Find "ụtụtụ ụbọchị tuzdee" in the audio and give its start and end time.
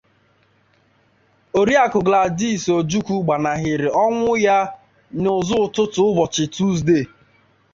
5.65-7.05